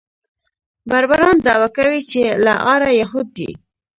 [0.89, 3.51] بربران دعوه کوي چې له آره یهود دي.